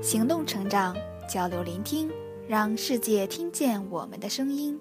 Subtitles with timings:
[0.00, 0.96] 行动成长，
[1.28, 2.08] 交流聆听，
[2.46, 4.78] 让世界听见我们的声音。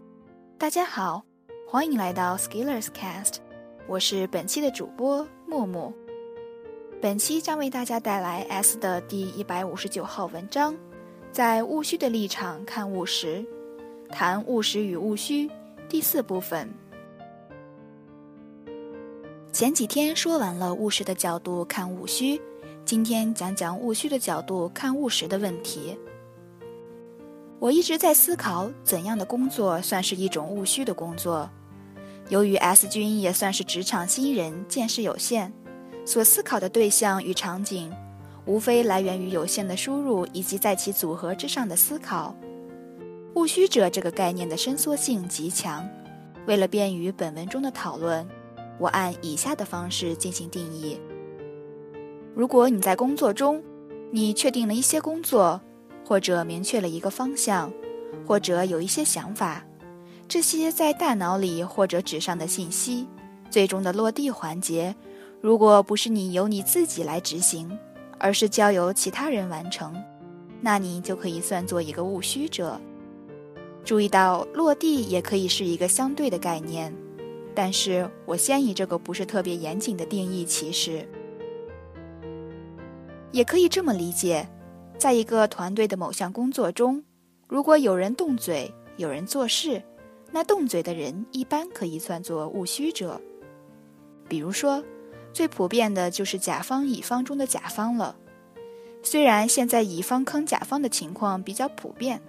[0.60, 1.24] 大家好，
[1.68, 3.38] 欢迎来到 Skillers Cast，
[3.88, 5.92] 我是本期的主播默默。
[7.02, 10.76] 本期将为大家带来 S 的第一百五十九号文章，
[11.32, 13.44] 在务虚的立场看务实，
[14.10, 15.50] 谈务实与务虚
[15.90, 16.72] 第四部分。
[19.52, 22.40] 前几天说完了务实的角度看务虚。
[22.88, 25.98] 今天讲讲务虚的角度看务实的问题。
[27.60, 31.50] 我一直在思考，怎样的工作算是一种务虚的工作？
[32.30, 35.52] 由于 S 君也算是职场新人，见识有限，
[36.06, 37.92] 所思考的对象与场景，
[38.46, 42.34] 无非来源于有限的输入以及在其组合之上的思考。
[43.36, 45.86] 务虚者这个概念的伸缩性极强，
[46.46, 48.26] 为了便于本文中的讨论，
[48.80, 50.98] 我按以下的方式进行定义。
[52.38, 53.64] 如果你在工作中，
[54.12, 55.60] 你确定了一些工作，
[56.06, 57.74] 或者明确了一个方向，
[58.28, 59.66] 或者有一些想法，
[60.28, 63.08] 这些在大脑里或者纸上的信息，
[63.50, 64.96] 最终的落地环节，
[65.42, 67.76] 如果不是你由你自己来执行，
[68.20, 69.96] 而是交由其他人完成，
[70.62, 72.80] 那你就可以算作一个务虚者。
[73.84, 76.94] 注意到落地也可以是一个相对的概念，
[77.56, 81.04] 但是我先以这个不是特别严谨的定义起始。
[83.38, 84.50] 也可以这么理解，
[84.98, 87.04] 在一个团队的某项工作中，
[87.48, 89.80] 如果有人动嘴，有人做事，
[90.32, 93.22] 那动嘴的人一般可以算作务虚者。
[94.28, 94.84] 比如说，
[95.32, 98.16] 最普遍的就是甲方乙方中的甲方了。
[99.04, 102.20] 虽然现在乙方坑甲方的情况比较普遍，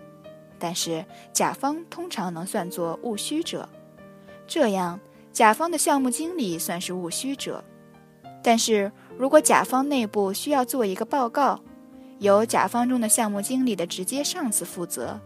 [0.59, 3.67] 但是甲方通常能算作务虚者。
[4.47, 5.01] 这样，
[5.33, 7.65] 甲方的项目经理算是务虚者，
[8.49, 8.91] 但是。
[9.19, 11.61] 如果甲方内部需要做一个报告，
[12.21, 15.21] 由甲方中的项目经理的直接上司负责，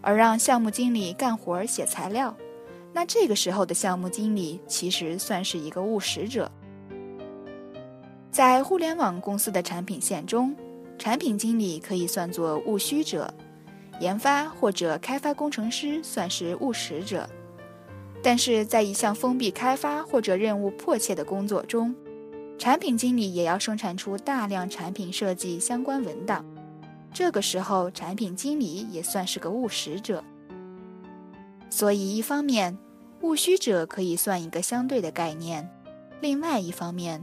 [0.00, 2.34] 而让项目经理干活写材料，
[2.94, 6.50] 那这个时候的项目经理其实算是一个务实者。
[8.30, 10.56] 在互联网公司的产品线中，
[10.98, 13.32] 产品经理可以算作务虚者，
[14.00, 17.28] 研发或者开发工程师算是务实者，
[18.22, 21.94] 但是在一项封闭开发或者任务迫切的工作中。
[22.56, 26.44] 产品经理也要生产出大量产品设计相关文档，
[27.12, 30.24] 这个时候产品经理也算是个务实者。
[31.68, 32.78] 所以，一方面，
[33.22, 35.64] 务虚者可以算一个相对的概念；
[36.20, 37.22] 另外一方面，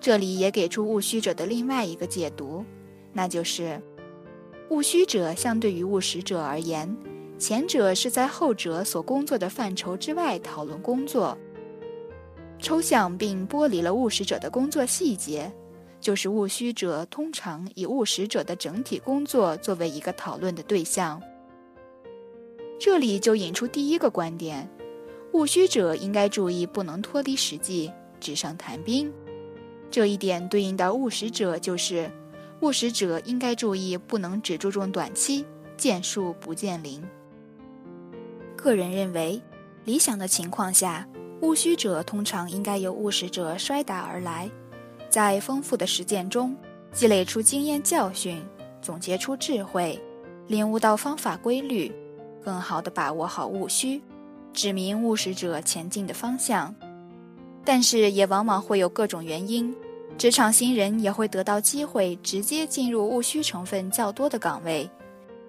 [0.00, 2.64] 这里也给出务虚者的另外一个解读，
[3.12, 3.80] 那就是，
[4.70, 6.96] 务虚者相对于务实者而言，
[7.38, 11.36] 前者是在后者所工作的范畴之外讨论工作。
[12.60, 15.50] 抽象并剥离了务实者的工作细节，
[16.00, 21.20] 就是务虚者通常以务实者的整体工作作为一个讨论的对象。
[22.78, 24.68] 这里就引出第一个观点：
[25.32, 27.90] 务虚者应该注意不能脱离实际，
[28.20, 29.12] 纸上谈兵。
[29.90, 32.10] 这一点对应到务实者，就是
[32.60, 35.44] 务实者应该注意不能只注重短期，
[35.76, 37.02] 见树不见林。
[38.56, 39.40] 个人认为，
[39.84, 41.08] 理想的情况下。
[41.40, 44.50] 务虚者通常应该由务实者摔打而来，
[45.08, 46.54] 在丰富的实践中
[46.92, 48.42] 积累出经验教训，
[48.82, 49.98] 总结出智慧，
[50.48, 51.90] 领悟到方法规律，
[52.44, 54.02] 更好地把握好务虚，
[54.52, 56.74] 指明务实者前进的方向。
[57.64, 59.74] 但是也往往会有各种原因，
[60.18, 64.88] 职场新人也会得到机会直接进入务虚成分较多的岗位。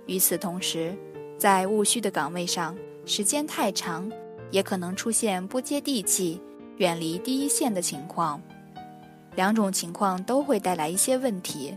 [0.06, 0.96] 与此同时，
[1.38, 4.10] 在务虚的岗位上时间太长。
[4.52, 6.40] 也可能出现不接地气、
[6.78, 8.42] 远离第一线的情况，
[9.36, 11.74] 两种情况都会带来一些问题。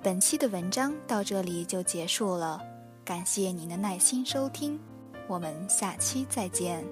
[0.00, 2.60] 本期的文章到这里就结束了，
[3.04, 4.78] 感谢您的耐心收听，
[5.26, 6.84] 我们下期再见。